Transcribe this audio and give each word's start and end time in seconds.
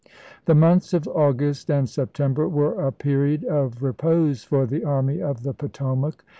The 0.45 0.55
months 0.55 0.95
of 0.95 1.07
August 1.07 1.69
and 1.69 1.87
September 1.87 2.49
were 2.49 2.73
ises. 2.73 2.77
ms. 2.85 2.87
a 2.87 2.91
period 2.93 3.43
of 3.45 3.83
repose 3.83 4.43
for 4.43 4.65
the 4.65 4.83
Army 4.83 5.21
of 5.21 5.43
the 5.43 5.53
Potomac. 5.53 6.23